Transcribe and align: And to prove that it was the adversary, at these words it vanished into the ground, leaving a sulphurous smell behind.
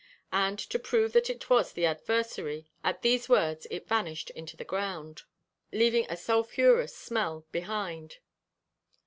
And 0.33 0.57
to 0.57 0.79
prove 0.79 1.13
that 1.13 1.29
it 1.29 1.47
was 1.51 1.71
the 1.73 1.85
adversary, 1.85 2.65
at 2.83 3.03
these 3.03 3.29
words 3.29 3.67
it 3.69 3.87
vanished 3.87 4.31
into 4.31 4.57
the 4.57 4.63
ground, 4.65 5.21
leaving 5.71 6.07
a 6.09 6.17
sulphurous 6.17 6.97
smell 6.97 7.45
behind. 7.51 8.17